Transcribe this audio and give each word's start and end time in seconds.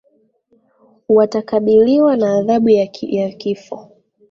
watakabiliwa 1.09 2.17
na 2.17 2.35
adhabu 2.37 2.69
ya 2.69 2.87
kifo 3.37 3.89